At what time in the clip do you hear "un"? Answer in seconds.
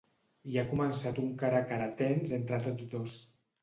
1.25-1.29